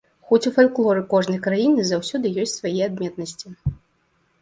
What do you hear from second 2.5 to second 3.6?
свае адметнасці.